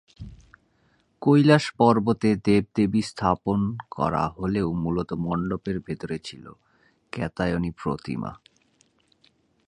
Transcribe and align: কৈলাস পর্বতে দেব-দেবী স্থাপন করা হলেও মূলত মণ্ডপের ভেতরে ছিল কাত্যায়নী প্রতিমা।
কৈলাস 1.21 1.65
পর্বতে 1.77 2.29
দেব-দেবী 2.45 3.01
স্থাপন 3.01 3.59
করা 3.91 4.23
হলেও 4.27 4.67
মূলত 4.73 5.09
মণ্ডপের 5.13 5.77
ভেতরে 5.79 6.17
ছিল 6.19 6.45
কাত্যায়নী 7.13 7.71
প্রতিমা। 7.71 8.31